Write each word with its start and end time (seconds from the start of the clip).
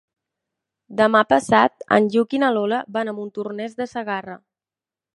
Demà 1.01 1.21
passat 1.33 1.85
en 1.99 2.09
Lluc 2.15 2.35
i 2.39 2.41
na 2.47 2.51
Lola 2.57 2.83
van 2.99 3.13
a 3.13 3.17
Montornès 3.23 3.81
de 3.83 3.93
Segarra. 3.97 4.43